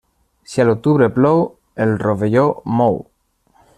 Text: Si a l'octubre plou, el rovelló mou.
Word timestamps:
Si 0.53 0.61
a 0.61 0.63
l'octubre 0.69 1.09
plou, 1.17 1.43
el 1.85 1.93
rovelló 2.05 2.47
mou. 2.81 2.99